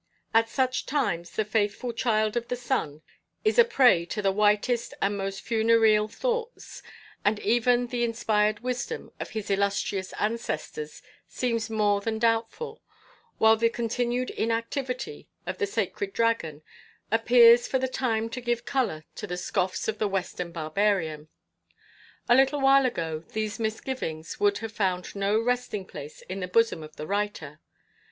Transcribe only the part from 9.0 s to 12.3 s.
of his illustrious ancestors seems more than